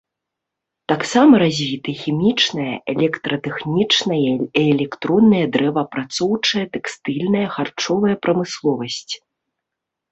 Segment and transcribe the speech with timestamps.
[0.91, 9.13] Таксама развіты хімічная, электратэхнічная і электронная, дрэваапрацоўчая, тэкстыльная, харчовая прамысловасць.